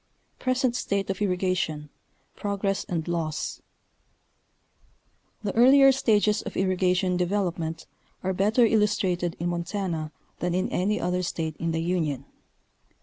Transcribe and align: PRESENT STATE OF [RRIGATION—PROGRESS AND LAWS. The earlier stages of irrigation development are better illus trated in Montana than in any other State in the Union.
PRESENT 0.39 0.75
STATE 0.75 1.11
OF 1.11 1.19
[RRIGATION—PROGRESS 1.19 2.85
AND 2.85 3.07
LAWS. 3.07 3.61
The 5.43 5.53
earlier 5.55 5.91
stages 5.91 6.41
of 6.41 6.57
irrigation 6.57 7.17
development 7.17 7.85
are 8.23 8.33
better 8.33 8.65
illus 8.65 8.97
trated 8.99 9.35
in 9.39 9.49
Montana 9.49 10.11
than 10.39 10.55
in 10.55 10.69
any 10.69 10.99
other 10.99 11.21
State 11.21 11.55
in 11.57 11.71
the 11.71 11.83
Union. 11.83 12.25